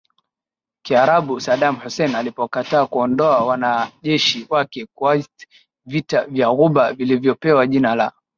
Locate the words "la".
7.95-8.11